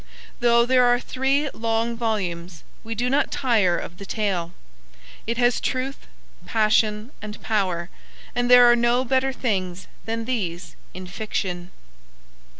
Though 0.39 0.65
there 0.65 0.85
are 0.85 0.99
three 0.99 1.47
long 1.53 1.95
volumes, 1.95 2.63
we 2.83 2.95
do 2.95 3.07
not 3.07 3.29
tire 3.29 3.77
of 3.77 3.99
the 3.99 4.05
tale. 4.07 4.51
It 5.27 5.37
has 5.37 5.61
truth, 5.61 6.07
passion 6.47 7.11
and 7.21 7.39
power, 7.43 7.91
and 8.33 8.49
there 8.49 8.65
are 8.65 8.75
no 8.75 9.05
better 9.05 9.31
things 9.31 9.85
than 10.05 10.25
these 10.25 10.75
in 10.95 11.05
fiction. 11.05 11.69